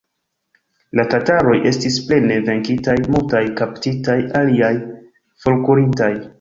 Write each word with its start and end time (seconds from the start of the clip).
La 0.99 1.03
tataroj 1.11 1.57
estis 1.73 1.99
plene 2.07 2.39
venkitaj, 2.49 2.97
multaj 3.17 3.43
kaptitaj, 3.61 4.19
aliaj 4.43 4.75
forkurintaj. 5.47 6.13